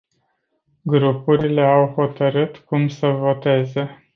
[0.83, 4.01] Grupurile au hotărât cum să voteze.